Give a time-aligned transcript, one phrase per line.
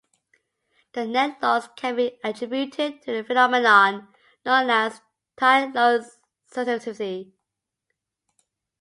[0.93, 4.07] The net loss can be attributed to the phenomenon
[4.43, 4.99] known as
[5.37, 6.05] tire load
[6.47, 7.31] sensitivity.